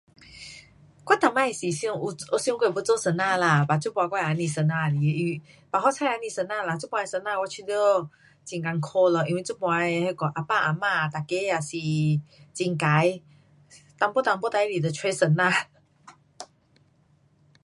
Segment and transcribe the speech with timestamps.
[1.05, 1.19] 我以
[1.53, 4.95] 前是想，有，有想过要做老师啦，这次我也不老师来的
[5.71, 8.81] ，but 好彩也不老师啦，这次的老师我觉得很困
[9.13, 11.77] 苦，因为这次的啊爸啊妈每个也是
[12.67, 13.21] 很坏，一
[13.99, 14.11] 点
[14.71, 15.65] 一点事情也要找老师。